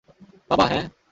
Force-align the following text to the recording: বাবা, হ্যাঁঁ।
বাবা, 0.49 0.65
হ্যাঁঁ। 0.67 0.85